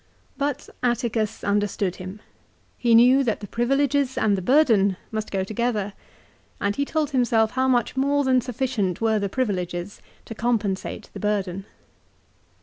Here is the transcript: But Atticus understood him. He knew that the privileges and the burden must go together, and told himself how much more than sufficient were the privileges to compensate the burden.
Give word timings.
But 0.35 0.67
Atticus 0.81 1.43
understood 1.43 1.97
him. 1.97 2.21
He 2.75 2.95
knew 2.95 3.23
that 3.23 3.39
the 3.39 3.45
privileges 3.47 4.17
and 4.17 4.35
the 4.35 4.41
burden 4.41 4.97
must 5.11 5.29
go 5.29 5.43
together, 5.43 5.93
and 6.59 6.73
told 6.87 7.11
himself 7.11 7.51
how 7.51 7.67
much 7.67 7.95
more 7.95 8.23
than 8.23 8.41
sufficient 8.41 8.99
were 8.99 9.19
the 9.19 9.29
privileges 9.29 10.01
to 10.25 10.33
compensate 10.33 11.11
the 11.13 11.19
burden. 11.19 11.67